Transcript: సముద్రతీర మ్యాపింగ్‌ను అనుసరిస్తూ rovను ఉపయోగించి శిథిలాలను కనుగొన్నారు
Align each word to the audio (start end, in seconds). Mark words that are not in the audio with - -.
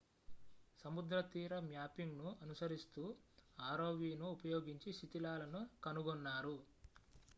సముద్రతీర 0.79 1.59
మ్యాపింగ్‌ను 1.67 2.29
అనుసరిస్తూ 2.41 3.03
rovను 3.77 4.25
ఉపయోగించి 4.31 4.91
శిథిలాలను 4.93 5.61
కనుగొన్నారు 5.83 6.57